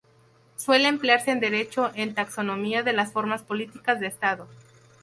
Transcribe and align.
Suele 0.55 0.87
emplearse 0.87 1.29
en 1.29 1.39
Derecho 1.39 1.91
en 1.93 2.15
taxonomía 2.15 2.81
de 2.81 2.91
las 2.93 3.11
formas 3.11 3.43
políticas 3.43 3.99
de 3.99 4.07
Estado. 4.07 4.47